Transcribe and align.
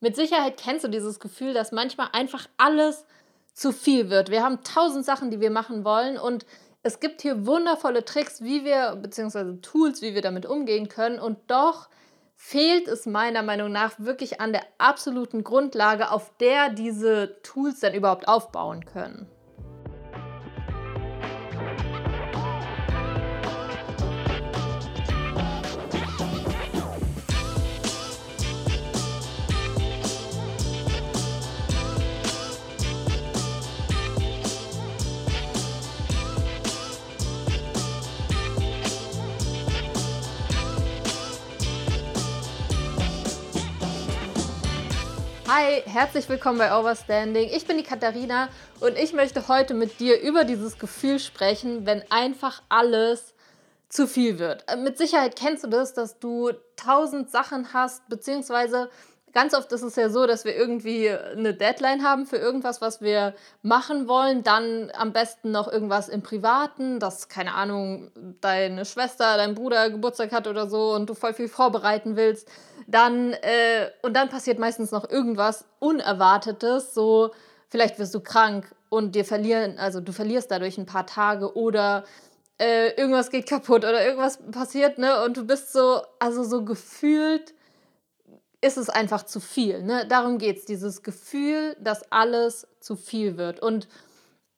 Mit 0.00 0.14
Sicherheit 0.14 0.56
kennst 0.56 0.84
du 0.84 0.88
dieses 0.88 1.18
Gefühl, 1.18 1.54
dass 1.54 1.72
manchmal 1.72 2.08
einfach 2.12 2.48
alles 2.56 3.04
zu 3.52 3.72
viel 3.72 4.10
wird. 4.10 4.30
Wir 4.30 4.44
haben 4.44 4.62
tausend 4.62 5.04
Sachen, 5.04 5.30
die 5.30 5.40
wir 5.40 5.50
machen 5.50 5.84
wollen 5.84 6.16
und 6.16 6.46
es 6.84 7.00
gibt 7.00 7.22
hier 7.22 7.46
wundervolle 7.46 8.04
Tricks, 8.04 8.42
wie 8.42 8.64
wir, 8.64 8.96
beziehungsweise 8.96 9.60
Tools, 9.60 10.00
wie 10.00 10.14
wir 10.14 10.22
damit 10.22 10.46
umgehen 10.46 10.88
können 10.88 11.18
und 11.18 11.38
doch 11.48 11.88
fehlt 12.36 12.86
es 12.86 13.04
meiner 13.04 13.42
Meinung 13.42 13.72
nach 13.72 13.98
wirklich 13.98 14.40
an 14.40 14.52
der 14.52 14.62
absoluten 14.78 15.42
Grundlage, 15.42 16.12
auf 16.12 16.30
der 16.38 16.70
diese 16.70 17.42
Tools 17.42 17.80
dann 17.80 17.94
überhaupt 17.94 18.28
aufbauen 18.28 18.84
können. 18.84 19.28
Herzlich 45.98 46.28
willkommen 46.28 46.58
bei 46.58 46.78
Overstanding. 46.78 47.48
Ich 47.52 47.66
bin 47.66 47.76
die 47.76 47.82
Katharina 47.82 48.50
und 48.78 48.96
ich 48.96 49.14
möchte 49.14 49.48
heute 49.48 49.74
mit 49.74 49.98
dir 49.98 50.20
über 50.20 50.44
dieses 50.44 50.78
Gefühl 50.78 51.18
sprechen, 51.18 51.86
wenn 51.86 52.04
einfach 52.08 52.62
alles 52.68 53.34
zu 53.88 54.06
viel 54.06 54.38
wird. 54.38 54.64
Äh, 54.68 54.76
mit 54.76 54.96
Sicherheit 54.96 55.34
kennst 55.34 55.64
du 55.64 55.68
das, 55.68 55.94
dass 55.94 56.20
du 56.20 56.52
tausend 56.76 57.32
Sachen 57.32 57.72
hast, 57.72 58.08
beziehungsweise 58.08 58.90
ganz 59.38 59.54
oft 59.54 59.70
ist 59.70 59.82
es 59.82 59.94
ja 59.94 60.10
so, 60.10 60.26
dass 60.26 60.44
wir 60.44 60.56
irgendwie 60.56 61.08
eine 61.10 61.54
Deadline 61.54 62.02
haben 62.02 62.26
für 62.26 62.38
irgendwas, 62.38 62.80
was 62.80 63.00
wir 63.00 63.34
machen 63.62 64.08
wollen. 64.08 64.42
Dann 64.42 64.90
am 64.96 65.12
besten 65.12 65.52
noch 65.52 65.70
irgendwas 65.70 66.08
im 66.08 66.22
Privaten, 66.22 66.98
dass, 66.98 67.28
keine 67.28 67.54
Ahnung, 67.54 68.10
deine 68.40 68.84
Schwester, 68.84 69.36
dein 69.36 69.54
Bruder 69.54 69.90
Geburtstag 69.90 70.32
hat 70.32 70.48
oder 70.48 70.66
so 70.68 70.92
und 70.92 71.08
du 71.08 71.14
voll 71.14 71.34
viel 71.34 71.46
vorbereiten 71.48 72.16
willst 72.16 72.48
dann, 72.88 73.34
äh, 73.34 73.90
und 74.02 74.14
dann 74.14 74.30
passiert 74.30 74.58
meistens 74.58 74.90
noch 74.90 75.08
irgendwas 75.08 75.66
Unerwartetes, 75.78 76.94
so 76.94 77.32
vielleicht 77.68 77.98
wirst 77.98 78.14
du 78.14 78.20
krank 78.20 78.74
und 78.88 79.14
dir 79.14 79.26
verlieren, 79.26 79.78
also 79.78 80.00
du 80.00 80.12
verlierst 80.12 80.50
dadurch 80.50 80.78
ein 80.78 80.86
paar 80.86 81.06
Tage 81.06 81.54
oder 81.54 82.04
äh, 82.58 82.94
irgendwas 82.98 83.30
geht 83.30 83.46
kaputt 83.46 83.84
oder 83.84 84.04
irgendwas 84.04 84.38
passiert, 84.50 84.96
ne? 84.96 85.22
Und 85.22 85.36
du 85.36 85.46
bist 85.46 85.72
so, 85.72 86.00
also 86.18 86.42
so 86.44 86.64
gefühlt 86.64 87.52
ist 88.60 88.76
es 88.76 88.88
einfach 88.88 89.24
zu 89.24 89.40
viel, 89.40 89.82
ne? 89.82 90.06
Darum 90.08 90.38
geht 90.38 90.58
es, 90.58 90.64
dieses 90.64 91.02
Gefühl, 91.02 91.76
dass 91.80 92.10
alles 92.10 92.66
zu 92.80 92.96
viel 92.96 93.36
wird. 93.36 93.60
Und 93.60 93.88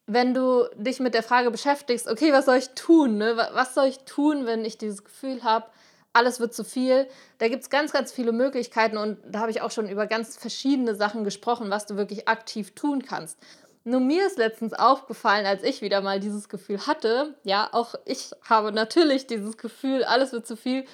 wenn 0.07 0.35
du 0.35 0.65
dich 0.75 1.01
mit 1.01 1.15
der 1.15 1.23
Frage 1.23 1.51
beschäftigst, 1.51 2.09
okay, 2.09 2.33
was 2.33 2.47
soll 2.47 2.57
ich 2.57 2.71
tun, 2.71 3.19
ne? 3.19 3.37
Was 3.53 3.75
soll 3.75 3.87
ich 3.87 3.99
tun, 4.01 4.47
wenn 4.47 4.65
ich 4.65 4.79
dieses 4.79 5.05
Gefühl 5.05 5.45
habe, 5.45 5.67
alles 6.13 6.41
wird 6.41 6.55
zu 6.55 6.65
viel. 6.65 7.07
Da 7.39 7.49
gibt 7.49 7.63
es 7.63 7.71
ganz, 7.71 7.93
ganz 7.93 8.13
viele 8.13 8.33
Möglichkeiten 8.33 8.97
und 8.97 9.19
da 9.27 9.41
habe 9.41 9.51
ich 9.51 9.63
auch 9.63 9.71
schon 9.71 9.89
über 9.89 10.07
ganz 10.07 10.37
verschiedene 10.37 10.95
Sachen 10.95 11.25
gesprochen, 11.25 11.71
was 11.71 11.87
du 11.87 11.97
wirklich 11.97 12.29
aktiv 12.29 12.75
tun 12.75 13.03
kannst. 13.03 13.39
Nur 13.85 14.01
mir 14.01 14.27
ist 14.27 14.37
letztens 14.37 14.75
aufgefallen, 14.75 15.47
als 15.47 15.63
ich 15.63 15.81
wieder 15.81 16.01
mal 16.03 16.21
dieses 16.21 16.49
Gefühl 16.49 16.87
hatte, 16.87 17.35
ja, 17.45 17.69
auch 17.73 17.95
ich 18.05 18.31
habe 18.43 18.73
natürlich 18.73 19.27
dieses 19.27 19.57
Gefühl, 19.57 20.05
alles 20.05 20.33
wird 20.33 20.47
zu 20.47 20.57
viel, 20.57 20.85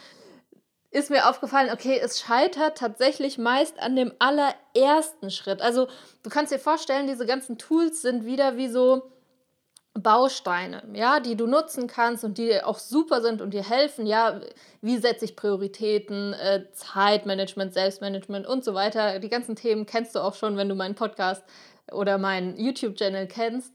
ist 0.91 1.11
mir 1.11 1.29
aufgefallen, 1.29 1.71
okay, 1.73 2.01
es 2.03 2.21
scheitert 2.21 2.79
tatsächlich 2.79 3.39
meist 3.39 3.79
an 3.81 3.97
dem 3.97 4.13
allerersten 4.19 5.31
Schritt. 5.31 5.61
Also 5.61 5.89
du 6.23 6.31
kannst 6.31 6.53
dir 6.53 6.59
vorstellen, 6.59 7.07
diese 7.07 7.27
ganzen 7.27 7.59
Tools 7.59 8.03
sind 8.03 8.25
wieder 8.25 8.57
wie 8.57 8.69
so, 8.69 9.11
Bausteine, 10.03 10.83
ja, 10.93 11.21
die 11.21 11.37
du 11.37 11.47
nutzen 11.47 11.87
kannst 11.87 12.25
und 12.25 12.39
die 12.39 12.63
auch 12.63 12.79
super 12.79 13.21
sind 13.23 13.41
und 13.41 13.55
dir 13.55 13.69
helfen, 13.69 14.07
ja, 14.07 14.41
wie 14.83 14.99
setze 14.99 15.25
ich 15.25 15.37
Prioritäten, 15.37 16.35
äh, 16.35 16.65
Zeitmanagement, 16.73 17.73
Selbstmanagement 17.73 18.47
und 18.47 18.65
so 18.65 18.75
weiter. 18.75 19.19
Die 19.21 19.29
ganzen 19.29 19.57
Themen 19.57 19.87
kennst 19.87 20.15
du 20.15 20.21
auch 20.21 20.35
schon, 20.35 20.57
wenn 20.57 20.69
du 20.69 20.75
meinen 20.75 20.95
Podcast 20.95 21.43
oder 21.91 22.19
meinen 22.19 22.59
YouTube-Channel 22.59 23.27
kennst. 23.27 23.73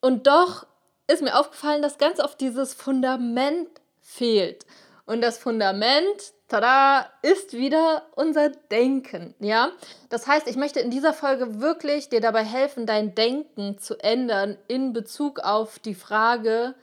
Und 0.00 0.26
doch 0.26 0.66
ist 1.06 1.22
mir 1.22 1.38
aufgefallen, 1.38 1.82
dass 1.82 1.98
ganz 1.98 2.20
oft 2.20 2.40
dieses 2.40 2.74
Fundament 2.74 3.68
fehlt. 4.00 4.66
Und 5.06 5.20
das 5.22 5.38
Fundament, 5.38 6.34
tada, 6.48 7.10
ist 7.22 7.54
wieder 7.54 8.06
unser 8.14 8.50
Denken, 8.50 9.34
ja? 9.40 9.70
Das 10.08 10.26
heißt, 10.26 10.46
ich 10.48 10.56
möchte 10.56 10.80
in 10.80 10.90
dieser 10.90 11.12
Folge 11.12 11.60
wirklich 11.60 12.08
dir 12.08 12.20
dabei 12.20 12.44
helfen, 12.44 12.86
dein 12.86 13.14
Denken 13.14 13.78
zu 13.78 13.98
ändern 13.98 14.56
in 14.68 14.92
Bezug 14.92 15.40
auf 15.40 15.78
die 15.78 15.94
Frage, 15.94 16.74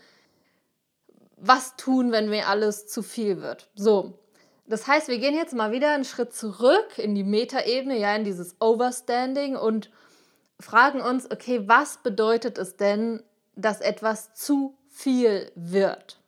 was 1.37 1.75
tun, 1.75 2.11
wenn 2.11 2.29
mir 2.29 2.47
alles 2.47 2.87
zu 2.87 3.01
viel 3.01 3.41
wird. 3.41 3.69
So. 3.75 4.13
Das 4.65 4.87
heißt, 4.87 5.09
wir 5.09 5.19
gehen 5.19 5.35
jetzt 5.35 5.53
mal 5.53 5.73
wieder 5.73 5.91
einen 5.91 6.05
Schritt 6.05 6.33
zurück 6.33 6.97
in 6.97 7.15
die 7.15 7.25
Metaebene, 7.25 7.97
ja, 7.97 8.15
in 8.15 8.23
dieses 8.23 8.55
Overstanding 8.61 9.57
und 9.57 9.91
fragen 10.59 11.01
uns, 11.01 11.29
okay, 11.29 11.67
was 11.67 11.97
bedeutet 11.97 12.57
es 12.57 12.77
denn, 12.77 13.21
dass 13.55 13.81
etwas 13.81 14.33
zu 14.33 14.77
viel 14.87 15.51
wird? 15.55 16.22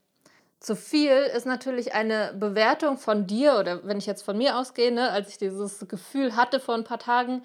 Zu 0.66 0.76
viel 0.76 1.12
ist 1.12 1.46
natürlich 1.46 1.94
eine 1.94 2.34
Bewertung 2.34 2.98
von 2.98 3.28
dir 3.28 3.60
oder 3.60 3.86
wenn 3.86 4.00
ich 4.00 4.08
jetzt 4.08 4.24
von 4.24 4.36
mir 4.36 4.58
ausgehe, 4.58 4.92
ne, 4.92 5.12
als 5.12 5.30
ich 5.30 5.38
dieses 5.38 5.88
Gefühl 5.88 6.36
hatte 6.36 6.60
vor 6.60 6.74
ein 6.74 6.84
paar 6.84 6.98
Tagen, 6.98 7.44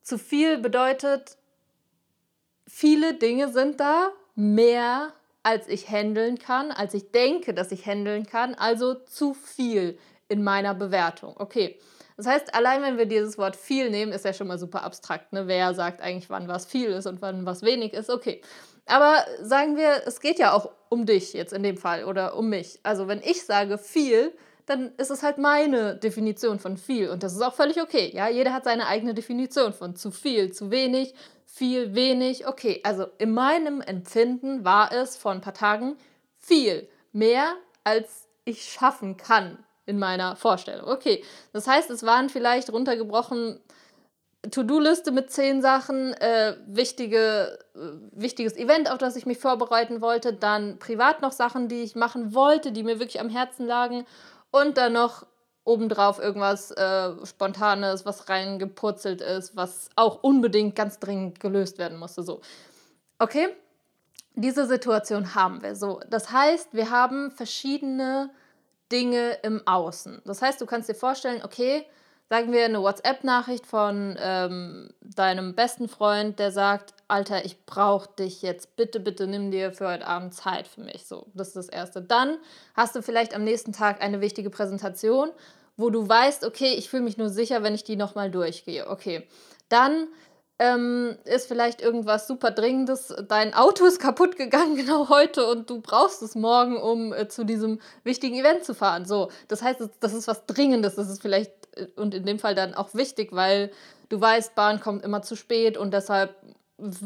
zu 0.00 0.16
viel 0.16 0.56
bedeutet, 0.56 1.36
viele 2.66 3.12
Dinge 3.12 3.52
sind 3.52 3.78
da, 3.78 4.08
mehr 4.36 5.12
als 5.42 5.68
ich 5.68 5.90
handeln 5.90 6.38
kann, 6.38 6.72
als 6.72 6.94
ich 6.94 7.10
denke, 7.10 7.52
dass 7.52 7.72
ich 7.72 7.84
handeln 7.84 8.24
kann, 8.24 8.54
also 8.54 8.94
zu 8.94 9.34
viel 9.34 9.98
in 10.28 10.42
meiner 10.42 10.74
Bewertung. 10.74 11.34
Okay. 11.36 11.78
Das 12.16 12.26
heißt, 12.26 12.54
allein 12.54 12.80
wenn 12.80 12.96
wir 12.96 13.06
dieses 13.06 13.36
Wort 13.36 13.54
viel 13.54 13.90
nehmen, 13.90 14.12
ist 14.12 14.24
ja 14.24 14.32
schon 14.32 14.46
mal 14.46 14.58
super 14.58 14.82
abstrakt. 14.82 15.34
Ne? 15.34 15.46
Wer 15.46 15.74
sagt 15.74 16.00
eigentlich, 16.00 16.30
wann 16.30 16.48
was 16.48 16.64
viel 16.64 16.88
ist 16.88 17.06
und 17.06 17.20
wann 17.20 17.44
was 17.44 17.60
wenig 17.60 17.92
ist? 17.92 18.08
Okay. 18.08 18.40
Aber 18.86 19.26
sagen 19.42 19.76
wir, 19.76 20.06
es 20.06 20.20
geht 20.20 20.38
ja 20.38 20.54
auch 20.54 20.70
um 20.92 21.06
dich 21.06 21.32
jetzt 21.32 21.54
in 21.54 21.62
dem 21.62 21.78
Fall 21.78 22.04
oder 22.04 22.36
um 22.36 22.50
mich. 22.50 22.78
Also 22.82 23.08
wenn 23.08 23.22
ich 23.22 23.46
sage 23.46 23.78
viel, 23.78 24.30
dann 24.66 24.92
ist 24.98 25.10
es 25.10 25.22
halt 25.22 25.38
meine 25.38 25.96
Definition 25.96 26.58
von 26.58 26.76
viel 26.76 27.08
und 27.08 27.22
das 27.22 27.32
ist 27.32 27.40
auch 27.40 27.54
völlig 27.54 27.80
okay. 27.80 28.12
Ja, 28.14 28.28
jeder 28.28 28.52
hat 28.52 28.64
seine 28.64 28.86
eigene 28.86 29.14
Definition 29.14 29.72
von 29.72 29.96
zu 29.96 30.10
viel, 30.10 30.52
zu 30.52 30.70
wenig, 30.70 31.14
viel, 31.46 31.94
wenig. 31.94 32.46
Okay, 32.46 32.80
also 32.84 33.06
in 33.16 33.32
meinem 33.32 33.80
Empfinden 33.80 34.66
war 34.66 34.92
es 34.92 35.16
vor 35.16 35.32
ein 35.32 35.40
paar 35.40 35.54
Tagen 35.54 35.96
viel, 36.36 36.86
mehr 37.12 37.54
als 37.84 38.28
ich 38.44 38.70
schaffen 38.70 39.16
kann 39.16 39.64
in 39.86 39.98
meiner 39.98 40.36
Vorstellung. 40.36 40.88
Okay, 40.88 41.24
das 41.54 41.66
heißt, 41.66 41.88
es 41.88 42.02
waren 42.02 42.28
vielleicht 42.28 42.70
runtergebrochen 42.70 43.60
To-Do-Liste 44.50 45.12
mit 45.12 45.30
zehn 45.30 45.62
Sachen, 45.62 46.14
äh, 46.14 46.56
wichtige, 46.66 47.58
äh, 47.74 47.78
wichtiges 48.10 48.56
Event, 48.56 48.90
auf 48.90 48.98
das 48.98 49.14
ich 49.14 49.24
mich 49.24 49.38
vorbereiten 49.38 50.00
wollte, 50.00 50.32
dann 50.32 50.78
privat 50.78 51.22
noch 51.22 51.32
Sachen, 51.32 51.68
die 51.68 51.82
ich 51.82 51.94
machen 51.94 52.34
wollte, 52.34 52.72
die 52.72 52.82
mir 52.82 52.98
wirklich 52.98 53.20
am 53.20 53.28
Herzen 53.28 53.66
lagen 53.66 54.04
und 54.50 54.78
dann 54.78 54.94
noch 54.94 55.26
obendrauf 55.64 56.18
irgendwas 56.18 56.72
äh, 56.72 57.12
Spontanes, 57.24 58.04
was 58.04 58.28
reingepurzelt 58.28 59.20
ist, 59.20 59.56
was 59.56 59.90
auch 59.94 60.22
unbedingt 60.22 60.74
ganz 60.74 60.98
dringend 60.98 61.38
gelöst 61.38 61.78
werden 61.78 61.98
musste. 61.98 62.24
So. 62.24 62.40
Okay? 63.20 63.48
Diese 64.34 64.66
Situation 64.66 65.36
haben 65.36 65.62
wir. 65.62 65.76
So. 65.76 66.00
Das 66.10 66.32
heißt, 66.32 66.74
wir 66.74 66.90
haben 66.90 67.30
verschiedene 67.30 68.30
Dinge 68.90 69.38
im 69.42 69.66
Außen. 69.66 70.22
Das 70.24 70.42
heißt, 70.42 70.60
du 70.60 70.66
kannst 70.66 70.88
dir 70.88 70.94
vorstellen, 70.94 71.42
okay, 71.44 71.86
sagen 72.32 72.50
wir, 72.50 72.64
eine 72.64 72.80
WhatsApp-Nachricht 72.80 73.66
von 73.66 74.16
ähm, 74.18 74.88
deinem 75.02 75.54
besten 75.54 75.86
Freund, 75.86 76.38
der 76.38 76.50
sagt, 76.50 76.94
Alter, 77.06 77.44
ich 77.44 77.66
brauche 77.66 78.08
dich 78.18 78.40
jetzt, 78.40 78.74
bitte, 78.74 79.00
bitte 79.00 79.26
nimm 79.26 79.50
dir 79.50 79.70
für 79.70 79.86
heute 79.86 80.06
Abend 80.06 80.32
Zeit 80.32 80.66
für 80.66 80.80
mich. 80.80 81.04
So, 81.06 81.26
das 81.34 81.48
ist 81.48 81.56
das 81.56 81.68
Erste. 81.68 82.00
Dann 82.00 82.38
hast 82.72 82.96
du 82.96 83.02
vielleicht 83.02 83.34
am 83.36 83.44
nächsten 83.44 83.74
Tag 83.74 84.00
eine 84.00 84.22
wichtige 84.22 84.48
Präsentation, 84.48 85.28
wo 85.76 85.90
du 85.90 86.08
weißt, 86.08 86.46
okay, 86.46 86.72
ich 86.72 86.88
fühle 86.88 87.02
mich 87.02 87.18
nur 87.18 87.28
sicher, 87.28 87.62
wenn 87.62 87.74
ich 87.74 87.84
die 87.84 87.96
nochmal 87.96 88.30
durchgehe. 88.30 88.88
Okay, 88.88 89.28
dann 89.68 90.08
ähm, 90.58 91.16
ist 91.24 91.48
vielleicht 91.48 91.80
irgendwas 91.80 92.26
super 92.26 92.50
Dringendes. 92.50 93.14
Dein 93.28 93.54
Auto 93.54 93.84
ist 93.84 93.98
kaputt 93.98 94.36
gegangen 94.36 94.76
genau 94.76 95.08
heute 95.08 95.46
und 95.46 95.68
du 95.68 95.80
brauchst 95.80 96.22
es 96.22 96.34
morgen, 96.34 96.76
um 96.76 97.12
äh, 97.12 97.28
zu 97.28 97.44
diesem 97.44 97.80
wichtigen 98.04 98.36
Event 98.36 98.64
zu 98.64 98.74
fahren. 98.74 99.04
So, 99.04 99.30
das 99.48 99.62
heißt, 99.62 99.80
das 100.00 100.12
ist 100.12 100.28
was 100.28 100.46
Dringendes. 100.46 100.94
Das 100.94 101.08
ist 101.08 101.22
vielleicht 101.22 101.52
und 101.96 102.14
in 102.14 102.26
dem 102.26 102.38
Fall 102.38 102.54
dann 102.54 102.74
auch 102.74 102.94
wichtig, 102.94 103.32
weil 103.32 103.70
du 104.08 104.20
weißt, 104.20 104.54
Bahn 104.54 104.80
kommt 104.80 105.04
immer 105.04 105.22
zu 105.22 105.36
spät 105.36 105.78
und 105.78 105.92
deshalb 105.92 106.34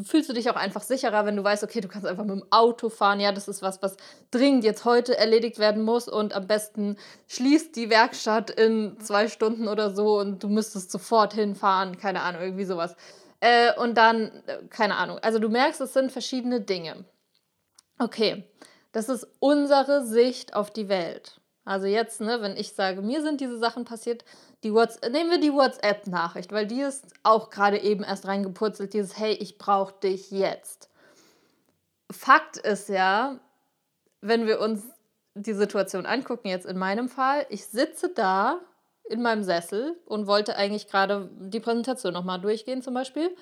fühlst 0.05 0.29
du 0.29 0.33
dich 0.33 0.49
auch 0.49 0.57
einfach 0.57 0.83
sicherer, 0.83 1.27
wenn 1.27 1.37
du 1.37 1.45
weißt, 1.45 1.63
okay, 1.63 1.81
du 1.81 1.89
kannst 1.89 2.07
einfach 2.07 2.25
mit 2.25 2.37
dem 2.37 2.47
Auto 2.51 2.89
fahren. 2.89 3.21
Ja, 3.21 3.33
das 3.33 3.47
ist 3.47 3.63
was, 3.63 3.83
was 3.83 3.97
dringend 4.31 4.65
jetzt 4.65 4.85
heute 4.85 5.19
erledigt 5.19 5.59
werden 5.59 5.83
muss 5.83 6.09
und 6.09 6.35
am 6.35 6.47
besten 6.47 6.97
schließt 7.29 7.77
die 7.77 7.91
Werkstatt 7.91 8.51
in 8.51 8.99
zwei 9.01 9.29
Stunden 9.29 9.69
oder 9.69 9.95
so 9.95 10.19
und 10.19 10.43
du 10.43 10.49
müsstest 10.49 10.91
sofort 10.91 11.35
hinfahren. 11.35 11.99
Keine 11.99 12.23
Ahnung, 12.23 12.41
irgendwie 12.41 12.65
sowas. 12.65 12.97
Äh, 13.41 13.75
und 13.75 13.97
dann, 13.97 14.43
äh, 14.47 14.67
keine 14.71 14.97
Ahnung. 14.97 15.19
Also 15.21 15.39
du 15.39 15.49
merkst, 15.49 15.81
es 15.81 15.93
sind 15.93 16.13
verschiedene 16.13 16.61
Dinge. 16.61 17.05
Okay, 17.99 18.45
das 18.93 19.09
ist 19.09 19.27
unsere 19.41 20.05
Sicht 20.07 20.55
auf 20.55 20.71
die 20.71 20.89
Welt. 20.89 21.41
Also 21.65 21.87
jetzt, 21.87 22.21
ne, 22.21 22.41
wenn 22.41 22.57
ich 22.57 22.73
sage, 22.73 23.03
mir 23.03 23.23
sind 23.23 23.41
diese 23.41 23.59
Sachen 23.59 23.85
passiert, 23.85 24.25
die 24.63 24.73
What's 24.73 25.01
nehmen 25.01 25.31
wir 25.31 25.41
die 25.41 25.53
WhatsApp-Nachricht, 25.53 26.53
weil 26.53 26.67
die 26.67 26.81
ist 26.81 27.05
auch 27.23 27.51
gerade 27.51 27.79
eben 27.79 28.05
erst 28.05 28.27
reingepurzelt, 28.27 28.95
dieses 28.95 29.19
Hey, 29.19 29.33
ich 29.33 29.59
brauche 29.59 29.95
dich 30.01 30.31
jetzt. 30.31 30.89
Fakt 32.11 32.57
ist 32.57 32.89
ja, 32.89 33.41
wenn 34.21 34.47
wir 34.47 34.61
uns 34.61 34.85
die 35.35 35.55
Situation 35.55 36.07
angucken, 36.07 36.49
jetzt 36.49 36.67
in 36.67 36.79
meinem 36.79 37.09
Fall, 37.09 37.47
ich 37.51 37.67
sitze 37.67 38.11
da 38.11 38.61
in 39.09 39.23
meinem 39.23 39.43
Sessel 39.43 39.97
und 40.07 40.27
wollte 40.27 40.57
eigentlich 40.57 40.89
gerade 40.89 41.31
die 41.39 41.61
Präsentation 41.61 42.13
nochmal 42.13 42.41
durchgehen 42.41 42.83
zum 42.83 42.95
Beispiel. 42.95 43.35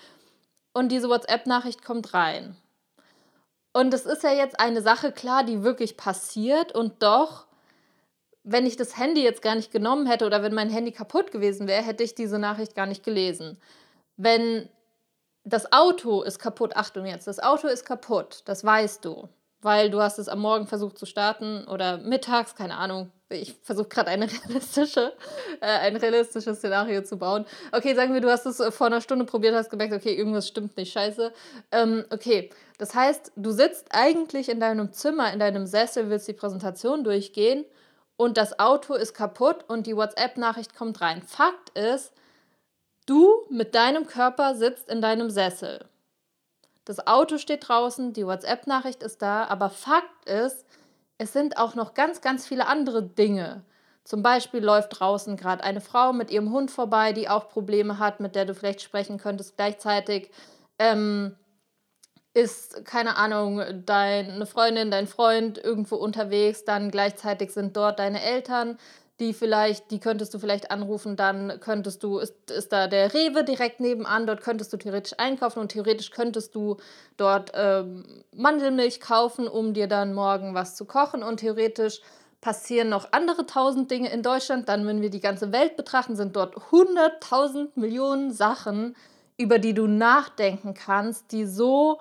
Und 0.72 0.90
diese 0.90 1.08
WhatsApp-Nachricht 1.08 1.84
kommt 1.84 2.14
rein. 2.14 2.56
Und 3.72 3.92
es 3.92 4.06
ist 4.06 4.22
ja 4.22 4.32
jetzt 4.32 4.60
eine 4.60 4.82
Sache, 4.82 5.12
klar, 5.12 5.44
die 5.44 5.62
wirklich 5.62 5.96
passiert 5.96 6.74
und 6.74 7.02
doch 7.02 7.46
wenn 8.44 8.66
ich 8.66 8.76
das 8.76 8.98
Handy 8.98 9.24
jetzt 9.24 9.42
gar 9.42 9.54
nicht 9.54 9.72
genommen 9.72 10.06
hätte 10.06 10.26
oder 10.26 10.42
wenn 10.42 10.54
mein 10.54 10.68
Handy 10.68 10.92
kaputt 10.92 11.32
gewesen 11.32 11.66
wäre, 11.66 11.82
hätte 11.82 12.04
ich 12.04 12.14
diese 12.14 12.38
Nachricht 12.38 12.74
gar 12.74 12.86
nicht 12.86 13.02
gelesen. 13.02 13.58
Wenn 14.16 14.68
das 15.44 15.72
Auto 15.72 16.22
ist 16.22 16.38
kaputt, 16.38 16.76
Achtung 16.76 17.06
jetzt, 17.06 17.26
das 17.26 17.40
Auto 17.40 17.66
ist 17.66 17.84
kaputt, 17.86 18.42
das 18.44 18.62
weißt 18.62 19.04
du, 19.04 19.28
weil 19.64 19.90
du 19.90 20.00
hast 20.00 20.18
es 20.18 20.28
am 20.28 20.40
Morgen 20.40 20.66
versucht 20.66 20.98
zu 20.98 21.06
starten 21.06 21.64
oder 21.64 21.98
mittags, 21.98 22.54
keine 22.54 22.76
Ahnung. 22.76 23.10
Ich 23.30 23.54
versuche 23.62 23.88
gerade 23.88 24.10
eine 24.10 24.28
realistische, 24.46 25.12
äh, 25.60 25.66
ein 25.66 25.96
realistisches 25.96 26.58
Szenario 26.58 27.02
zu 27.02 27.16
bauen. 27.16 27.46
Okay, 27.72 27.94
sagen 27.94 28.12
wir, 28.12 28.20
du 28.20 28.30
hast 28.30 28.44
es 28.44 28.62
vor 28.74 28.88
einer 28.88 29.00
Stunde 29.00 29.24
probiert, 29.24 29.54
hast 29.54 29.70
gemerkt, 29.70 29.94
okay, 29.94 30.14
irgendwas 30.14 30.46
stimmt 30.46 30.76
nicht, 30.76 30.92
scheiße. 30.92 31.32
Ähm, 31.72 32.04
okay, 32.10 32.50
das 32.78 32.94
heißt, 32.94 33.32
du 33.36 33.50
sitzt 33.50 33.88
eigentlich 33.90 34.50
in 34.50 34.60
deinem 34.60 34.92
Zimmer, 34.92 35.32
in 35.32 35.38
deinem 35.38 35.66
Sessel, 35.66 36.10
willst 36.10 36.28
die 36.28 36.34
Präsentation 36.34 37.02
durchgehen 37.02 37.64
und 38.16 38.36
das 38.36 38.58
Auto 38.58 38.94
ist 38.94 39.14
kaputt 39.14 39.64
und 39.66 39.86
die 39.86 39.96
WhatsApp-Nachricht 39.96 40.76
kommt 40.76 41.00
rein. 41.00 41.22
Fakt 41.22 41.70
ist, 41.76 42.12
du 43.06 43.30
mit 43.48 43.74
deinem 43.74 44.06
Körper 44.06 44.54
sitzt 44.54 44.90
in 44.90 45.00
deinem 45.00 45.30
Sessel. 45.30 45.86
Das 46.84 47.06
Auto 47.06 47.38
steht 47.38 47.68
draußen, 47.68 48.12
die 48.12 48.26
WhatsApp-Nachricht 48.26 49.02
ist 49.02 49.22
da, 49.22 49.44
aber 49.44 49.70
Fakt 49.70 50.28
ist, 50.28 50.66
es 51.16 51.32
sind 51.32 51.56
auch 51.56 51.74
noch 51.74 51.94
ganz, 51.94 52.20
ganz 52.20 52.46
viele 52.46 52.66
andere 52.66 53.02
Dinge. 53.02 53.64
Zum 54.04 54.22
Beispiel 54.22 54.62
läuft 54.62 55.00
draußen 55.00 55.36
gerade 55.36 55.64
eine 55.64 55.80
Frau 55.80 56.12
mit 56.12 56.30
ihrem 56.30 56.52
Hund 56.52 56.70
vorbei, 56.70 57.12
die 57.12 57.28
auch 57.28 57.48
Probleme 57.48 57.98
hat, 57.98 58.20
mit 58.20 58.34
der 58.34 58.44
du 58.44 58.54
vielleicht 58.54 58.82
sprechen 58.82 59.16
könntest 59.18 59.56
gleichzeitig. 59.56 60.30
Ähm, 60.78 61.36
ist, 62.34 62.84
keine 62.84 63.16
Ahnung, 63.16 63.62
deine 63.86 64.44
Freundin, 64.44 64.90
dein 64.90 65.06
Freund 65.06 65.56
irgendwo 65.56 65.94
unterwegs, 65.94 66.64
dann 66.64 66.90
gleichzeitig 66.90 67.52
sind 67.52 67.76
dort 67.76 68.00
deine 68.00 68.22
Eltern, 68.22 68.76
die 69.20 69.32
vielleicht, 69.32 69.90
die 69.90 70.00
könntest 70.00 70.34
du 70.34 70.38
vielleicht 70.38 70.70
anrufen, 70.70 71.16
dann 71.16 71.60
könntest 71.60 72.02
du, 72.02 72.18
ist, 72.18 72.50
ist 72.50 72.72
da 72.72 72.88
der 72.88 73.14
Rewe 73.14 73.44
direkt 73.44 73.78
nebenan, 73.78 74.26
dort 74.26 74.40
könntest 74.40 74.72
du 74.72 74.76
theoretisch 74.76 75.14
einkaufen 75.18 75.60
und 75.60 75.70
theoretisch 75.70 76.10
könntest 76.10 76.54
du 76.54 76.78
dort 77.16 77.52
ähm, 77.54 78.04
Mandelmilch 78.34 79.00
kaufen, 79.00 79.46
um 79.46 79.72
dir 79.72 79.86
dann 79.86 80.14
morgen 80.14 80.54
was 80.54 80.74
zu 80.74 80.84
kochen 80.84 81.22
und 81.22 81.38
theoretisch 81.38 82.00
passieren 82.40 82.88
noch 82.90 83.08
andere 83.12 83.46
tausend 83.46 83.90
Dinge 83.90 84.10
in 84.10 84.22
Deutschland, 84.22 84.68
dann 84.68 84.86
wenn 84.86 85.00
wir 85.00 85.10
die 85.10 85.20
ganze 85.20 85.52
Welt 85.52 85.76
betrachten, 85.76 86.16
sind 86.16 86.36
dort 86.36 86.72
hunderttausend 86.72 87.76
Millionen 87.76 88.32
Sachen, 88.32 88.96
über 89.38 89.58
die 89.58 89.74
du 89.74 89.86
nachdenken 89.86 90.74
kannst, 90.74 91.32
die 91.32 91.46
so 91.46 92.00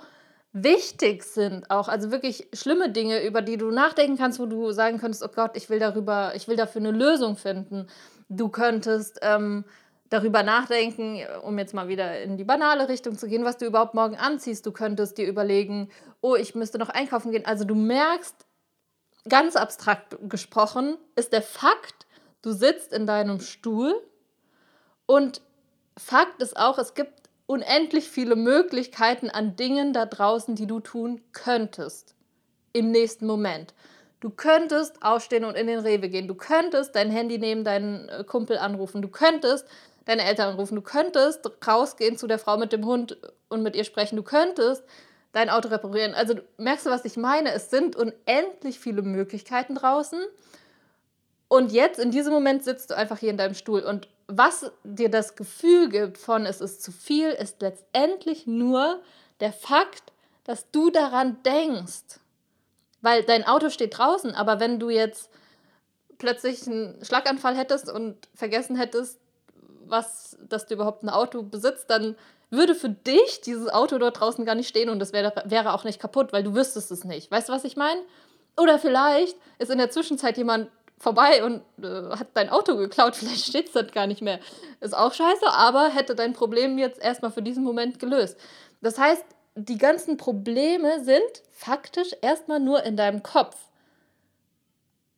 wichtig 0.54 1.24
sind 1.24 1.70
auch, 1.70 1.88
also 1.88 2.12
wirklich 2.12 2.48
schlimme 2.54 2.92
Dinge, 2.92 3.26
über 3.26 3.42
die 3.42 3.58
du 3.58 3.72
nachdenken 3.72 4.18
kannst, 4.18 4.40
wo 4.40 4.46
du 4.46 4.72
sagen 4.72 5.00
könntest, 5.00 5.24
oh 5.24 5.32
Gott, 5.34 5.58
ich 5.58 5.70
will 5.70 5.80
darüber, 5.80 6.34
ich 6.36 6.48
will 6.48 6.56
dafür 6.56 6.82
eine 6.82 6.92
Lösung 6.92 7.36
finden. 7.36 7.88
Du 8.30 8.50
könntest 8.50 9.20
ähm, 9.24 9.66
darüber 10.10 10.44
nachdenken, 10.44 11.22
um 11.44 11.58
jetzt 11.58 11.74
mal 11.74 11.88
wieder 11.88 12.22
in 12.22 12.38
die 12.38 12.44
banale 12.44 12.88
Richtung 12.88 13.18
zu 13.18 13.28
gehen, 13.28 13.44
was 13.44 13.58
du 13.58 13.66
überhaupt 13.66 13.96
morgen 13.96 14.16
anziehst. 14.16 14.66
Du 14.66 14.72
könntest 14.72 15.18
dir 15.18 15.28
überlegen, 15.28 15.90
oh, 16.22 16.36
ich 16.36 16.54
müsste 16.54 16.78
noch 16.78 16.90
einkaufen 16.90 17.32
gehen. 17.32 17.46
Also 17.46 17.66
du 17.66 17.74
merkst, 17.74 18.46
ganz 19.28 19.56
abstrakt 19.56 20.18
gesprochen, 20.30 20.98
ist 21.16 21.34
der 21.34 21.42
Fakt, 21.42 22.06
du 22.42 22.52
sitzt 22.52 22.94
in 22.94 23.08
deinem 23.08 23.40
Stuhl 23.40 23.94
und 25.06 25.42
Fakt 25.98 26.42
ist 26.42 26.58
auch, 26.58 26.78
es 26.78 26.94
gibt 26.94 27.23
unendlich 27.46 28.10
viele 28.10 28.36
Möglichkeiten 28.36 29.30
an 29.30 29.56
Dingen 29.56 29.94
da 29.94 30.06
draußen, 30.06 30.56
die 30.56 30.68
du 30.68 30.80
tun 30.80 31.22
könntest 31.32 32.16
im 32.72 32.92
nächsten 32.92 33.28
Moment. 33.28 33.74
Du 34.20 34.30
könntest 34.30 35.04
aufstehen 35.04 35.44
und 35.44 35.56
in 35.56 35.68
den 35.68 35.80
Rewe 35.80 36.08
gehen. 36.08 36.28
Du 36.28 36.36
könntest 36.36 36.96
dein 36.96 37.12
Handy 37.12 37.38
nehmen, 37.38 37.66
deinen 37.66 38.08
äh, 38.08 38.24
Kumpel 38.24 38.58
anrufen. 38.58 39.02
Du 39.02 39.10
könntest 39.10 39.68
deine 40.06 40.24
Eltern 40.24 40.52
anrufen. 40.52 40.76
Du 40.76 40.82
könntest 40.82 41.42
rausgehen 41.68 42.18
zu 42.18 42.28
der 42.28 42.40
Frau 42.40 42.58
mit 42.58 42.72
dem 42.72 42.86
Hund 42.86 43.18
und 43.50 43.64
mit 43.64 43.76
ihr 43.76 43.84
sprechen. 43.84 44.16
Du 44.16 44.24
könntest 44.24 44.84
dein 45.34 45.50
Auto 45.50 45.68
reparieren. 45.68 46.14
Also 46.14 46.36
merkst 46.58 46.86
du, 46.86 46.90
was 46.90 47.04
ich 47.04 47.18
meine? 47.18 47.52
Es 47.52 47.70
sind 47.70 47.98
unendlich 47.98 48.80
viele 48.80 49.02
Möglichkeiten 49.02 49.76
draußen. 49.76 50.20
Und 51.50 51.72
jetzt, 51.72 52.00
in 52.00 52.10
diesem 52.10 52.32
Moment, 52.32 52.64
sitzt 52.64 52.92
du 52.92 52.96
einfach 52.96 53.18
hier 53.18 53.30
in 53.30 53.38
deinem 53.38 53.54
Stuhl. 53.56 53.82
Und 53.82 54.08
was 54.38 54.72
dir 54.84 55.10
das 55.10 55.36
Gefühl 55.36 55.90
gibt 55.90 56.18
von 56.18 56.46
es 56.46 56.62
ist 56.62 56.84
zu 56.84 56.92
viel, 56.92 57.30
ist 57.30 57.62
letztendlich 57.62 58.48
nur 58.48 59.02
der 59.40 59.54
Fakt, 59.54 60.12
dass 60.44 60.70
du 60.72 60.90
daran 60.90 61.42
denkst. 61.44 62.20
Weil 63.02 63.24
dein 63.24 63.46
Auto 63.46 63.70
steht 63.70 63.98
draußen, 63.98 64.34
aber 64.34 64.60
wenn 64.60 64.80
du 64.80 64.90
jetzt 64.90 65.30
plötzlich 66.18 66.66
einen 66.68 67.04
Schlaganfall 67.04 67.56
hättest 67.56 67.90
und 67.90 68.18
vergessen 68.34 68.78
hättest, 68.78 69.20
was, 69.86 70.38
dass 70.48 70.66
du 70.68 70.76
überhaupt 70.76 71.04
ein 71.04 71.10
Auto 71.10 71.44
besitzt, 71.44 71.90
dann 71.90 72.16
würde 72.50 72.76
für 72.76 72.90
dich 72.90 73.42
dieses 73.42 73.68
Auto 73.70 73.98
dort 73.98 74.20
draußen 74.20 74.46
gar 74.46 74.56
nicht 74.56 74.70
stehen 74.70 74.90
und 74.90 75.02
es 75.02 75.12
wäre, 75.12 75.34
wäre 75.46 75.74
auch 75.74 75.84
nicht 75.84 76.00
kaputt, 76.00 76.32
weil 76.32 76.44
du 76.44 76.56
wüsstest 76.56 76.92
es 76.92 77.04
nicht. 77.04 77.32
Weißt 77.32 77.50
du, 77.50 77.54
was 77.54 77.64
ich 77.64 77.76
meine? 77.76 78.02
Oder 78.56 78.80
vielleicht 78.80 79.36
ist 79.58 79.72
in 79.72 79.80
der 79.80 79.90
Zwischenzeit 79.90 80.38
jemand 80.38 80.70
vorbei 81.04 81.44
und 81.44 81.62
äh, 81.84 82.16
hat 82.16 82.30
dein 82.34 82.50
Auto 82.50 82.78
geklaut, 82.78 83.16
vielleicht 83.18 83.46
steht 83.46 83.68
es 83.68 83.74
dort 83.74 83.94
gar 83.94 84.08
nicht 84.08 84.22
mehr. 84.22 84.40
Ist 84.80 84.98
auch 84.98 85.14
scheiße, 85.14 85.48
aber 85.48 85.90
hätte 85.90 86.16
dein 86.16 86.34
Problem 86.34 86.78
jetzt 86.78 87.02
erstmal 87.02 87.32
für 87.32 87.42
diesen 87.42 87.64
Moment 87.64 88.00
gelöst. 88.00 88.38
Das 88.82 88.98
heißt, 88.98 89.24
die 89.56 89.78
ganzen 89.78 90.18
Probleme 90.18 91.04
sind 91.04 91.22
faktisch 91.52 92.10
erstmal 92.22 92.60
nur 92.60 92.84
in 92.84 92.98
deinem 92.98 93.22
Kopf. 93.22 93.56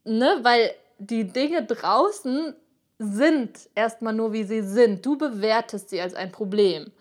Ne? 0.04 0.40
Weil 0.42 0.74
die 0.98 1.24
Dinge 1.24 1.64
draußen 1.64 2.54
sind 2.98 3.58
erstmal 3.74 4.12
nur, 4.12 4.32
wie 4.32 4.44
sie 4.44 4.62
sind. 4.62 5.04
Du 5.04 5.16
bewertest 5.16 5.90
sie 5.90 6.00
als 6.00 6.14
ein 6.14 6.32
Problem. 6.32 6.92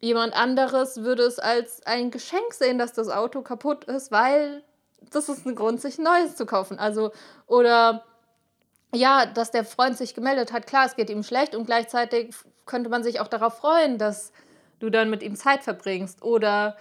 Jemand 0.00 0.34
anderes 0.34 1.02
würde 1.02 1.24
es 1.24 1.38
als 1.38 1.84
ein 1.86 2.10
Geschenk 2.10 2.54
sehen, 2.54 2.78
dass 2.78 2.94
das 2.94 3.08
Auto 3.08 3.42
kaputt 3.42 3.84
ist, 3.84 4.10
weil 4.10 4.62
das 5.10 5.28
ist 5.28 5.46
ein 5.46 5.54
Grund, 5.54 5.80
sich 5.80 5.98
ein 5.98 6.04
neues 6.04 6.36
zu 6.36 6.46
kaufen. 6.46 6.78
Also, 6.78 7.12
oder 7.46 8.04
ja, 8.94 9.26
dass 9.26 9.50
der 9.50 9.64
Freund 9.64 9.96
sich 9.96 10.14
gemeldet 10.14 10.52
hat, 10.52 10.66
klar, 10.66 10.86
es 10.86 10.96
geht 10.96 11.10
ihm 11.10 11.22
schlecht 11.22 11.54
und 11.54 11.66
gleichzeitig 11.66 12.34
könnte 12.66 12.90
man 12.90 13.02
sich 13.02 13.20
auch 13.20 13.28
darauf 13.28 13.58
freuen, 13.58 13.98
dass 13.98 14.32
du 14.80 14.90
dann 14.90 15.10
mit 15.10 15.22
ihm 15.22 15.36
Zeit 15.36 15.62
verbringst. 15.62 16.22
Oder 16.22 16.76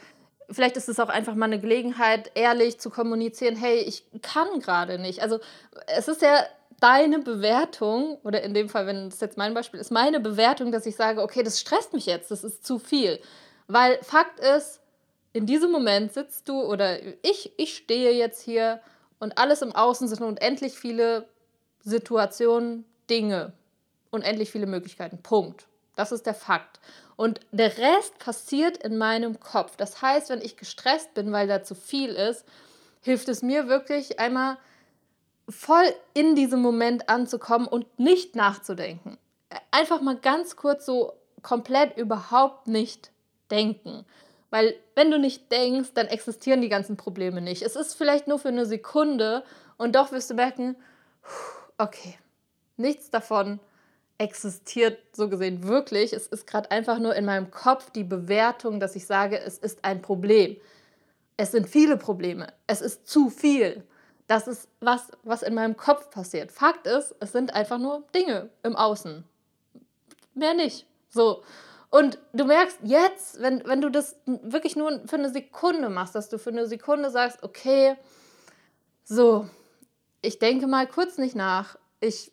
vielleicht 0.49 0.77
ist 0.77 0.89
es 0.89 0.99
auch 0.99 1.09
einfach 1.09 1.35
mal 1.35 1.45
eine 1.45 1.59
Gelegenheit, 1.59 2.31
ehrlich 2.35 2.79
zu 2.79 2.89
kommunizieren, 2.89 3.55
hey, 3.55 3.79
ich 3.79 4.03
kann 4.21 4.59
gerade 4.59 4.99
nicht. 4.99 5.21
Also 5.21 5.39
es 5.87 6.07
ist 6.07 6.21
ja 6.21 6.43
deine 6.79 7.19
Bewertung, 7.19 8.17
oder 8.23 8.41
in 8.41 8.53
dem 8.53 8.69
Fall, 8.69 8.87
wenn 8.87 9.09
das 9.09 9.19
jetzt 9.19 9.37
mein 9.37 9.53
Beispiel 9.53 9.79
ist, 9.79 9.91
meine 9.91 10.19
Bewertung, 10.19 10.71
dass 10.71 10.85
ich 10.85 10.95
sage, 10.95 11.21
okay, 11.21 11.43
das 11.43 11.59
stresst 11.59 11.93
mich 11.93 12.05
jetzt, 12.05 12.31
das 12.31 12.43
ist 12.43 12.65
zu 12.65 12.79
viel. 12.79 13.19
Weil 13.67 13.99
Fakt 14.01 14.39
ist, 14.39 14.81
in 15.33 15.45
diesem 15.45 15.71
Moment 15.71 16.13
sitzt 16.13 16.49
du 16.49 16.61
oder 16.61 16.99
ich, 17.23 17.51
ich 17.57 17.75
stehe 17.75 18.11
jetzt 18.11 18.41
hier 18.41 18.81
und 19.19 19.37
alles 19.37 19.61
im 19.61 19.75
Außen 19.75 20.07
sind 20.07 20.21
unendlich 20.21 20.73
viele 20.73 21.27
Situationen, 21.83 22.85
Dinge, 23.09 23.53
unendlich 24.11 24.51
viele 24.51 24.65
Möglichkeiten. 24.65 25.21
Punkt. 25.21 25.67
Das 25.95 26.11
ist 26.11 26.25
der 26.25 26.33
Fakt. 26.33 26.79
Und 27.15 27.41
der 27.51 27.77
Rest 27.77 28.17
passiert 28.19 28.77
in 28.77 28.97
meinem 28.97 29.39
Kopf. 29.39 29.75
Das 29.75 30.01
heißt, 30.01 30.29
wenn 30.29 30.41
ich 30.41 30.55
gestresst 30.55 31.13
bin, 31.13 31.31
weil 31.31 31.47
da 31.47 31.63
zu 31.63 31.75
viel 31.75 32.11
ist, 32.11 32.45
hilft 33.01 33.27
es 33.27 33.41
mir 33.41 33.67
wirklich 33.67 34.19
einmal 34.19 34.57
voll 35.49 35.93
in 36.13 36.35
diesem 36.35 36.61
Moment 36.61 37.09
anzukommen 37.09 37.67
und 37.67 37.99
nicht 37.99 38.35
nachzudenken. 38.35 39.17
Einfach 39.71 40.01
mal 40.01 40.15
ganz 40.15 40.55
kurz 40.55 40.85
so 40.85 41.13
komplett 41.41 41.97
überhaupt 41.97 42.67
nicht 42.67 43.11
denken 43.51 44.05
Weil 44.49 44.75
wenn 44.95 45.11
du 45.11 45.19
nicht 45.19 45.51
denkst, 45.51 45.89
dann 45.93 46.07
existieren 46.07 46.61
die 46.61 46.69
ganzen 46.69 46.97
Probleme 46.97 47.41
nicht. 47.41 47.61
Es 47.61 47.75
ist 47.75 47.93
vielleicht 47.93 48.27
nur 48.27 48.39
für 48.39 48.47
eine 48.47 48.65
Sekunde 48.65 49.43
und 49.77 49.95
doch 49.95 50.11
wirst 50.11 50.29
du 50.29 50.33
merken, 50.33 50.75
okay, 51.77 52.17
nichts 52.77 53.09
davon 53.09 53.59
existiert 54.17 54.99
so 55.15 55.29
gesehen 55.29 55.63
wirklich. 55.63 56.13
Es 56.13 56.27
ist 56.27 56.45
gerade 56.45 56.71
einfach 56.71 56.99
nur 56.99 57.15
in 57.15 57.25
meinem 57.25 57.51
Kopf 57.51 57.89
die 57.91 58.03
Bewertung, 58.03 58.79
dass 58.79 58.95
ich 58.95 59.05
sage, 59.05 59.39
es 59.39 59.57
ist 59.57 59.85
ein 59.85 60.01
Problem. 60.01 60.57
Es 61.37 61.51
sind 61.51 61.69
viele 61.69 61.95
Probleme. 61.95 62.47
Es 62.67 62.81
ist 62.81 63.07
zu 63.07 63.29
viel. 63.29 63.83
Das 64.27 64.47
ist 64.47 64.67
was, 64.81 65.09
was 65.23 65.41
in 65.41 65.55
meinem 65.55 65.77
Kopf 65.77 66.09
passiert. 66.09 66.51
Fakt 66.51 66.85
ist, 66.85 67.15
es 67.19 67.31
sind 67.31 67.53
einfach 67.53 67.77
nur 67.77 68.03
Dinge 68.13 68.49
im 68.61 68.75
Außen. 68.75 69.23
Mehr 70.33 70.53
nicht. 70.53 70.85
So. 71.09 71.41
Und 71.89 72.19
du 72.33 72.45
merkst 72.45 72.79
jetzt, 72.83 73.41
wenn, 73.41 73.65
wenn 73.65 73.81
du 73.81 73.89
das 73.89 74.15
wirklich 74.25 74.75
nur 74.75 75.01
für 75.07 75.15
eine 75.15 75.29
Sekunde 75.29 75.89
machst, 75.89 76.13
dass 76.13 76.29
du 76.29 76.37
für 76.37 76.51
eine 76.51 76.67
Sekunde 76.67 77.09
sagst, 77.09 77.41
okay, 77.41 77.95
so, 79.03 79.47
ich 80.21 80.37
denke 80.37 80.67
mal 80.67 80.85
kurz 80.85 81.17
nicht 81.17 81.35
nach, 81.35 81.77
ich 81.99 82.31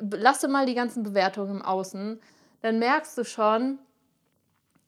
lasse 0.00 0.48
mal 0.48 0.64
die 0.64 0.74
ganzen 0.74 1.02
Bewertungen 1.02 1.56
im 1.56 1.62
Außen, 1.62 2.20
dann 2.62 2.78
merkst 2.78 3.18
du 3.18 3.24
schon, 3.24 3.78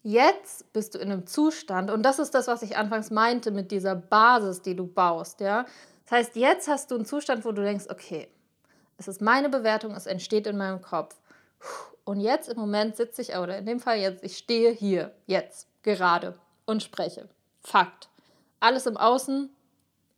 jetzt 0.03 0.73
bist 0.73 0.95
du 0.95 0.99
in 0.99 1.13
einem 1.13 1.27
Zustand, 1.27 1.91
und 1.91 2.03
das 2.03 2.19
ist 2.19 2.35
das, 2.35 2.47
was 2.47 2.63
ich 2.63 2.79
anfangs 2.79 3.11
meinte 3.11 3.51
mit 3.51 3.71
dieser 3.71 3.95
Basis, 3.95 4.63
die 4.63 4.75
du 4.75 4.87
baust, 4.87 5.41
ja. 5.41 5.67
Das 6.05 6.13
heißt, 6.13 6.37
jetzt 6.37 6.67
hast 6.67 6.91
du 6.91 6.95
einen 6.95 7.05
Zustand, 7.05 7.45
wo 7.45 7.53
du 7.53 7.63
denkst, 7.63 7.87
okay, 7.91 8.29
es 8.97 9.07
ist 9.07 9.21
meine 9.21 9.49
Bewertung, 9.49 9.95
es 9.95 10.07
entsteht 10.07 10.47
in 10.47 10.57
meinem 10.57 10.81
Kopf. 10.81 11.17
Und 12.05 12.21
jetzt 12.21 12.49
im 12.49 12.59
Moment 12.59 12.97
sitze 12.97 13.23
ich, 13.23 13.37
oder 13.37 13.59
in 13.59 13.67
dem 13.67 13.81
Fall 13.81 13.99
jetzt, 13.99 14.25
ich 14.25 14.37
stehe 14.37 14.73
hier, 14.73 15.15
jetzt, 15.27 15.69
gerade 15.83 16.39
und 16.67 16.83
spreche. 16.83 17.29
Fakt. 17.61 18.09
Alles 18.61 18.87
im 18.87 18.97
Außen 18.97 19.51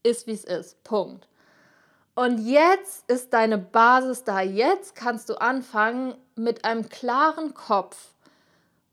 ist, 0.03 0.27
wie 0.27 0.33
es 0.33 0.45
ist. 0.45 0.83
Punkt. 0.85 1.29
Und 2.15 2.39
jetzt 2.47 3.11
ist 3.11 3.33
deine 3.33 3.59
Basis 3.59 4.25
da. 4.25 4.41
Jetzt 4.41 4.95
kannst 4.95 5.29
du 5.29 5.41
anfangen 5.41 6.15
mit 6.37 6.65
einem 6.65 6.89
klaren 6.89 7.55
Kopf 7.55 8.15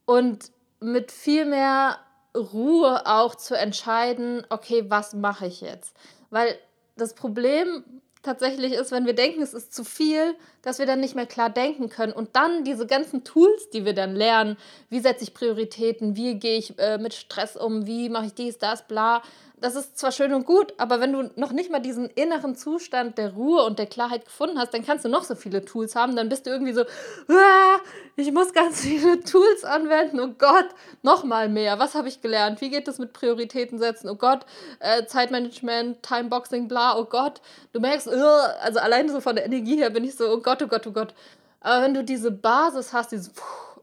und 0.05 0.51
mit 0.79 1.11
viel 1.11 1.45
mehr 1.45 1.99
Ruhe 2.35 3.05
auch 3.05 3.35
zu 3.35 3.55
entscheiden, 3.55 4.45
okay, 4.49 4.89
was 4.89 5.13
mache 5.13 5.45
ich 5.45 5.61
jetzt? 5.61 5.95
Weil 6.29 6.57
das 6.95 7.13
Problem 7.13 7.83
tatsächlich 8.23 8.73
ist, 8.73 8.91
wenn 8.91 9.05
wir 9.05 9.13
denken, 9.13 9.41
es 9.41 9.53
ist 9.53 9.73
zu 9.73 9.83
viel, 9.83 10.35
dass 10.61 10.79
wir 10.79 10.85
dann 10.85 10.99
nicht 10.99 11.15
mehr 11.15 11.25
klar 11.25 11.49
denken 11.49 11.89
können. 11.89 12.13
Und 12.13 12.35
dann 12.35 12.63
diese 12.63 12.85
ganzen 12.85 13.23
Tools, 13.23 13.69
die 13.71 13.85
wir 13.85 13.93
dann 13.93 14.15
lernen, 14.15 14.57
wie 14.89 14.99
setze 14.99 15.23
ich 15.23 15.33
Prioritäten, 15.33 16.15
wie 16.15 16.35
gehe 16.35 16.57
ich 16.57 16.77
äh, 16.79 16.97
mit 16.97 17.13
Stress 17.13 17.55
um, 17.55 17.87
wie 17.87 18.09
mache 18.09 18.27
ich 18.27 18.33
dies, 18.33 18.57
das, 18.57 18.87
bla, 18.87 19.21
das 19.61 19.75
ist 19.75 19.97
zwar 19.97 20.11
schön 20.11 20.33
und 20.33 20.45
gut, 20.45 20.73
aber 20.77 20.99
wenn 20.99 21.13
du 21.13 21.29
noch 21.35 21.51
nicht 21.51 21.69
mal 21.69 21.79
diesen 21.79 22.07
inneren 22.07 22.55
Zustand 22.55 23.19
der 23.19 23.33
Ruhe 23.33 23.63
und 23.63 23.77
der 23.77 23.85
Klarheit 23.85 24.25
gefunden 24.25 24.57
hast, 24.57 24.73
dann 24.73 24.83
kannst 24.83 25.05
du 25.05 25.09
noch 25.09 25.23
so 25.23 25.35
viele 25.35 25.63
Tools 25.63 25.95
haben. 25.95 26.15
Dann 26.15 26.29
bist 26.29 26.45
du 26.47 26.49
irgendwie 26.49 26.73
so, 26.73 26.81
ah, 26.81 27.79
ich 28.15 28.31
muss 28.31 28.53
ganz 28.53 28.81
viele 28.81 29.21
Tools 29.21 29.63
anwenden. 29.63 30.19
Oh 30.19 30.33
Gott, 30.37 30.65
noch 31.03 31.23
mal 31.23 31.47
mehr. 31.47 31.77
Was 31.77 31.93
habe 31.93 32.07
ich 32.07 32.21
gelernt? 32.21 32.59
Wie 32.59 32.71
geht 32.71 32.87
es 32.87 32.97
mit 32.97 33.13
Prioritäten 33.13 33.77
setzen? 33.77 34.09
Oh 34.09 34.15
Gott, 34.15 34.47
äh, 34.79 35.05
Zeitmanagement, 35.05 36.01
Timeboxing, 36.01 36.67
bla. 36.67 36.97
Oh 36.97 37.05
Gott, 37.05 37.41
du 37.71 37.79
merkst, 37.79 38.09
also 38.09 38.79
allein 38.79 39.09
so 39.09 39.21
von 39.21 39.35
der 39.35 39.45
Energie 39.45 39.77
her 39.77 39.91
bin 39.91 40.03
ich 40.03 40.15
so, 40.15 40.27
oh 40.27 40.39
Gott, 40.39 40.63
oh 40.63 40.67
Gott, 40.67 40.87
oh 40.87 40.91
Gott. 40.91 41.13
Aber 41.59 41.83
wenn 41.83 41.93
du 41.93 42.03
diese 42.03 42.31
Basis 42.31 42.93
hast, 42.93 43.11
dieses, 43.11 43.31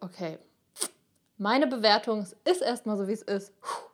okay, 0.01 0.39
meine 1.37 1.69
Bewertung 1.69 2.27
ist 2.45 2.63
erstmal 2.63 2.97
so, 2.97 3.07
wie 3.07 3.13
es 3.13 3.23
ist. 3.23 3.53
Puh, 3.61 3.88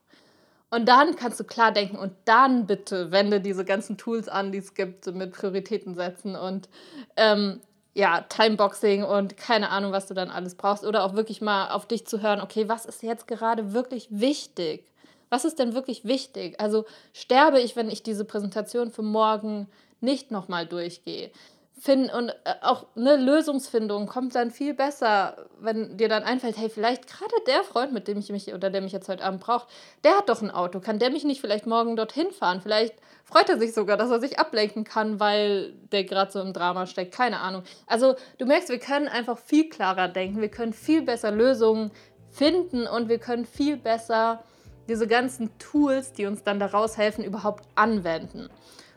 und 0.74 0.86
dann 0.86 1.16
kannst 1.16 1.38
du 1.38 1.44
klar 1.44 1.72
denken 1.72 1.96
und 1.96 2.12
dann 2.24 2.66
bitte 2.66 3.12
wende 3.12 3.40
diese 3.40 3.64
ganzen 3.64 3.96
Tools 3.96 4.28
an, 4.28 4.52
die 4.52 4.58
es 4.58 4.74
gibt 4.74 5.06
mit 5.06 5.32
Prioritäten 5.32 5.94
setzen 5.94 6.36
und 6.36 6.68
ähm, 7.16 7.60
ja, 7.94 8.22
Timeboxing 8.22 9.04
und 9.04 9.36
keine 9.36 9.70
Ahnung, 9.70 9.92
was 9.92 10.06
du 10.06 10.14
dann 10.14 10.30
alles 10.30 10.56
brauchst. 10.56 10.84
Oder 10.84 11.04
auch 11.04 11.14
wirklich 11.14 11.40
mal 11.40 11.70
auf 11.70 11.86
dich 11.86 12.06
zu 12.06 12.20
hören, 12.20 12.40
okay, 12.40 12.68
was 12.68 12.86
ist 12.86 13.02
jetzt 13.02 13.28
gerade 13.28 13.72
wirklich 13.72 14.08
wichtig? 14.10 14.84
Was 15.30 15.44
ist 15.44 15.58
denn 15.58 15.74
wirklich 15.74 16.04
wichtig? 16.04 16.60
Also 16.60 16.84
sterbe 17.12 17.60
ich, 17.60 17.76
wenn 17.76 17.88
ich 17.88 18.02
diese 18.02 18.24
Präsentation 18.24 18.90
für 18.90 19.02
morgen 19.02 19.68
nicht 20.00 20.30
nochmal 20.30 20.66
durchgehe? 20.66 21.30
Finden 21.78 22.10
und 22.10 22.28
äh, 22.28 22.54
auch 22.62 22.86
eine 22.96 23.16
Lösungsfindung 23.16 24.06
kommt 24.06 24.34
dann 24.34 24.50
viel 24.50 24.74
besser, 24.74 25.48
wenn 25.58 25.96
dir 25.96 26.08
dann 26.08 26.22
einfällt, 26.22 26.56
hey, 26.56 26.68
vielleicht 26.68 27.06
gerade 27.08 27.34
der 27.46 27.64
Freund, 27.64 27.92
mit 27.92 28.06
dem 28.06 28.18
ich 28.18 28.30
mich 28.30 28.54
oder 28.54 28.70
der 28.70 28.80
mich 28.80 28.92
jetzt 28.92 29.08
heute 29.08 29.24
Abend 29.24 29.40
braucht, 29.40 29.68
der 30.04 30.16
hat 30.16 30.28
doch 30.28 30.40
ein 30.40 30.50
Auto, 30.50 30.80
kann 30.80 30.98
der 30.98 31.10
mich 31.10 31.24
nicht 31.24 31.40
vielleicht 31.40 31.66
morgen 31.66 31.96
dorthin 31.96 32.30
fahren? 32.30 32.60
Vielleicht 32.62 32.94
freut 33.24 33.48
er 33.48 33.58
sich 33.58 33.74
sogar, 33.74 33.96
dass 33.96 34.10
er 34.10 34.20
sich 34.20 34.38
ablenken 34.38 34.84
kann, 34.84 35.18
weil 35.18 35.72
der 35.90 36.04
gerade 36.04 36.30
so 36.30 36.40
im 36.40 36.52
Drama 36.52 36.86
steckt, 36.86 37.12
keine 37.12 37.40
Ahnung. 37.40 37.64
Also 37.86 38.14
du 38.38 38.46
merkst, 38.46 38.68
wir 38.68 38.78
können 38.78 39.08
einfach 39.08 39.38
viel 39.38 39.68
klarer 39.68 40.08
denken, 40.08 40.40
wir 40.40 40.50
können 40.50 40.72
viel 40.72 41.02
besser 41.02 41.32
Lösungen 41.32 41.90
finden 42.30 42.86
und 42.86 43.08
wir 43.08 43.18
können 43.18 43.46
viel 43.46 43.76
besser 43.76 44.44
diese 44.88 45.06
ganzen 45.06 45.56
Tools, 45.58 46.12
die 46.12 46.26
uns 46.26 46.44
dann 46.44 46.60
daraus 46.60 46.98
helfen, 46.98 47.24
überhaupt 47.24 47.64
anwenden. 47.74 48.48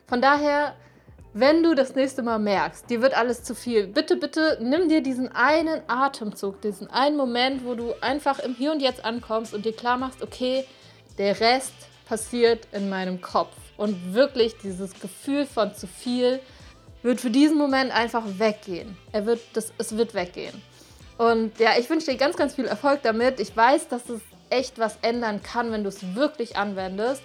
Von 0.06 0.22
daher 0.22 0.76
wenn 1.40 1.62
du 1.62 1.76
das 1.76 1.94
nächste 1.94 2.24
Mal 2.24 2.40
merkst, 2.40 2.90
dir 2.90 3.02
wird 3.02 3.16
alles 3.16 3.44
zu 3.44 3.54
viel, 3.54 3.86
bitte, 3.86 4.16
bitte 4.16 4.58
nimm 4.60 4.90
dir 4.90 5.02
diesen 5.02 5.32
einen 5.36 5.82
Atemzug, 5.88 6.62
diesen 6.62 6.90
einen 6.90 7.16
Moment, 7.16 7.64
wo 7.64 7.76
du 7.76 7.94
einfach 8.02 8.40
im 8.40 8.56
Hier 8.56 8.72
und 8.72 8.82
Jetzt 8.82 9.06
ankommst 9.06 9.54
und 9.54 9.64
dir 9.64 9.74
klar 9.74 9.98
machst, 9.98 10.24
okay, 10.24 10.66
der 11.20 11.40
Rest 11.40 11.74
passiert 12.08 12.68
in 12.72 12.90
meinem 12.90 13.22
Kopf. 13.22 13.54
Und 13.78 14.16
wirklich 14.16 14.58
dieses 14.58 15.00
Gefühl 15.00 15.46
von 15.46 15.76
zu 15.76 15.86
viel 15.86 16.40
wird 17.04 17.22
für 17.22 17.30
diesen 17.30 17.58
Moment 17.58 17.92
einfach 17.92 18.24
weggehen. 18.40 18.98
Er 19.12 19.28
wird, 19.28 19.40
das, 19.54 19.72
es 19.78 19.96
wird 19.96 20.16
weggehen. 20.16 20.60
Und 21.20 21.60
ja, 21.60 21.72
ich 21.78 21.88
wünsche 21.90 22.10
dir 22.10 22.18
ganz, 22.18 22.36
ganz 22.36 22.56
viel 22.56 22.66
Erfolg 22.66 23.02
damit. 23.04 23.40
Ich 23.40 23.56
weiß, 23.56 23.90
dass 23.90 24.10
es 24.10 24.22
echt 24.50 24.80
was 24.80 24.98
ändern 25.04 25.44
kann, 25.44 25.72
wenn 25.72 25.84
du 25.84 25.90
es 25.90 26.16
wirklich 26.16 26.58
anwendest. 26.58 27.22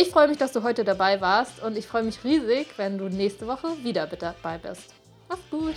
Ich 0.00 0.10
freue 0.10 0.28
mich, 0.28 0.38
dass 0.38 0.52
du 0.52 0.62
heute 0.62 0.84
dabei 0.84 1.20
warst 1.20 1.60
und 1.60 1.76
ich 1.76 1.88
freue 1.88 2.04
mich 2.04 2.22
riesig, 2.22 2.68
wenn 2.76 2.98
du 2.98 3.08
nächste 3.08 3.48
Woche 3.48 3.66
wieder 3.82 4.06
dabei 4.06 4.56
bist. 4.56 4.94
Mach's 5.28 5.42
gut! 5.50 5.74